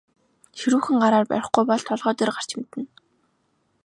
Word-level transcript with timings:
Ширүүхэн 0.59 0.97
гараар 1.03 1.25
барихгүй 1.29 1.63
бол 1.67 1.81
толгой 1.89 2.13
дээр 2.15 2.31
гарч 2.35 2.49
мэднэ. 2.57 2.83